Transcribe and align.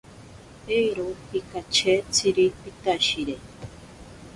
Ero 0.81 1.07
pikachetziri 1.29 2.45
pitashire. 2.61 3.35